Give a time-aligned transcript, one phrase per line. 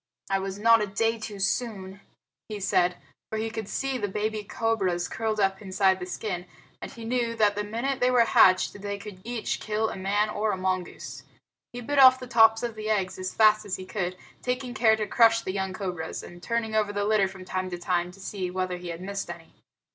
[0.31, 1.99] "I was not a day too soon,"
[2.49, 2.97] he said,
[3.29, 6.47] for he could see the baby cobras curled up inside the skin,
[6.81, 10.31] and he knew that the minute they were hatched they could each kill a man
[10.31, 11.21] or a mongoose.
[11.71, 14.95] He bit off the tops of the eggs as fast as he could, taking care
[14.95, 18.19] to crush the young cobras, and turned over the litter from time to time to
[18.19, 19.53] see whether he had missed any.